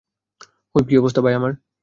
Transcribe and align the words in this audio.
Whip, 0.75 0.85
কী 0.87 0.95
অবস্থা, 0.97 1.21
ভাই 1.21 1.33
আমার? 1.33 1.51